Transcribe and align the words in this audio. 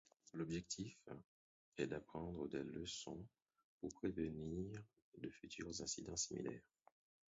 L'objectif 0.33 0.99
est 1.77 1.85
d'apprendre 1.85 2.47
des 2.49 2.63
leçons 2.63 3.23
pour 3.79 3.93
prévenir 3.93 4.81
de 5.19 5.29
futurs 5.29 5.79
incidents 5.79 6.17
similaires. 6.17 6.63